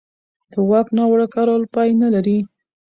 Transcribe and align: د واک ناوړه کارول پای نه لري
د 0.51 0.53
واک 0.69 0.87
ناوړه 0.97 1.27
کارول 1.35 1.63
پای 1.73 1.89
نه 2.01 2.07
لري 2.13 2.37